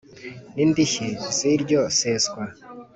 N 0.55 0.57
Idishyi 0.65 1.07
Z 1.35 1.37
Iryo 1.53 1.81
Seswa 1.97 2.43